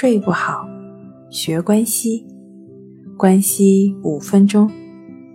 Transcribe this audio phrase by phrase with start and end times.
[0.00, 0.64] 睡不好，
[1.28, 2.24] 学关息，
[3.16, 4.70] 关息五分钟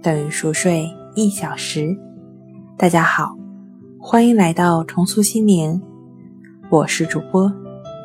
[0.02, 1.94] 等于熟睡一小时。
[2.78, 3.36] 大家好，
[4.00, 5.82] 欢迎来到重塑心灵，
[6.72, 7.52] 我是主播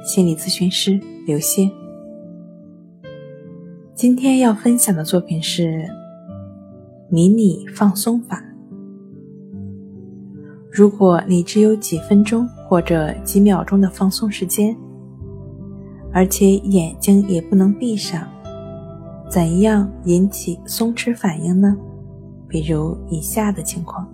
[0.05, 0.98] 心理咨询师
[1.29, 1.71] 刘星。
[3.95, 5.88] 今天要分享的作品是
[7.09, 8.43] 迷你放松法。
[10.72, 14.77] 如果你只有几分钟或者几秒钟的放松时间，
[16.12, 18.27] 而且眼睛也不能闭上，
[19.29, 21.77] 怎样引起松弛反应呢？
[22.48, 24.09] 比如以下的情况：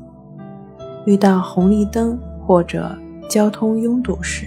[1.06, 2.96] 遇到红绿灯或者
[3.28, 4.46] 交通拥堵时、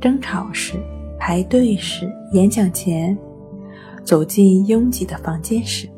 [0.00, 0.78] 争吵时、
[1.18, 3.16] 排队时、演讲前、
[4.02, 5.88] 走进拥挤的房间时。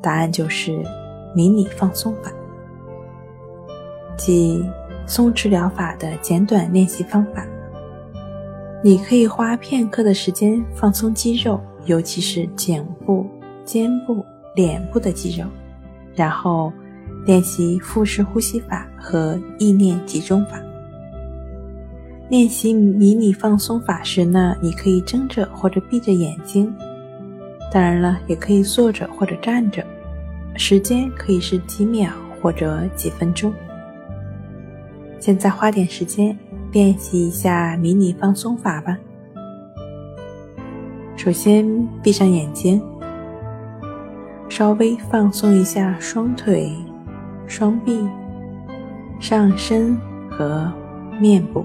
[0.00, 0.82] 答案就是
[1.34, 2.32] 迷你放松法，
[4.16, 4.64] 即
[5.06, 7.44] 松弛疗法的简短练习方法。
[8.84, 13.24] 你可以花片刻的时间放松肌肉，尤其是颈部、
[13.64, 14.24] 肩部、
[14.56, 15.46] 脸部的肌肉，
[16.16, 16.72] 然后
[17.24, 20.60] 练习腹式呼吸法和意念集中法。
[22.28, 26.74] 练习迷你放松法时呢，你可以睁着或者闭着眼睛，
[27.70, 29.84] 当然了，也可以坐着或者站着，
[30.56, 32.10] 时间可以是几秒
[32.40, 33.54] 或者几分钟。
[35.20, 36.36] 现在花点时间。
[36.72, 38.96] 练习一下迷你放松法吧。
[41.16, 42.82] 首先，闭上眼睛，
[44.48, 46.74] 稍微放松一下双腿、
[47.46, 48.08] 双臂、
[49.20, 50.00] 上身
[50.30, 50.72] 和
[51.20, 51.62] 面部，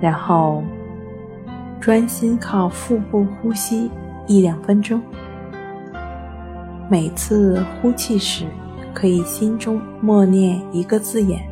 [0.00, 0.62] 然后
[1.80, 3.90] 专心靠腹部呼吸
[4.28, 5.02] 一两分钟。
[6.88, 8.46] 每次呼气时，
[8.94, 11.51] 可以心中默念一个字眼。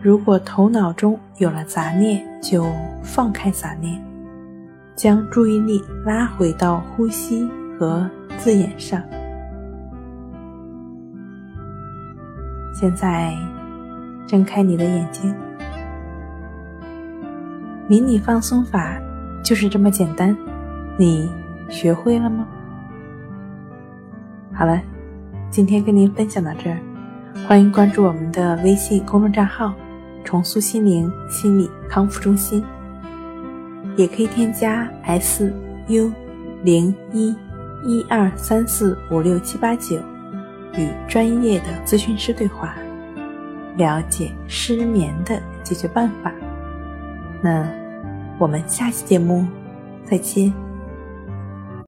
[0.00, 2.64] 如果头脑中有了杂念，就
[3.02, 4.00] 放开杂念，
[4.94, 9.02] 将注意力拉回到呼吸和字眼上。
[12.72, 13.34] 现在，
[14.24, 15.34] 睁开你的眼睛。
[17.88, 19.00] 迷你放松法
[19.42, 20.36] 就是这么简单，
[20.96, 21.28] 你
[21.68, 22.46] 学会了吗？
[24.54, 24.80] 好了，
[25.50, 26.78] 今天跟您分享到这儿，
[27.48, 29.74] 欢迎关注我们的微信公众账号。
[30.24, 32.64] 重塑心灵心理康复中心，
[33.96, 35.52] 也可以添加 S
[35.88, 36.12] U
[36.62, 37.34] 零一
[37.84, 39.96] 一二三四五六七八九，
[40.76, 42.74] 与专业的咨询师对话，
[43.76, 46.32] 了解失眠的解决办法。
[47.40, 47.66] 那
[48.38, 49.46] 我们下期节目
[50.04, 50.67] 再见。